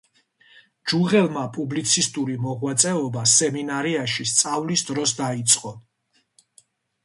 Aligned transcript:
ჯუღელმა 0.91 1.43
პუბლიცისტური 1.57 2.39
მოღვაწეობა 2.47 3.27
სემინარიაში 3.35 4.29
სწავლის 4.35 4.87
დროს 4.91 5.17
დაიწყო. 5.23 5.79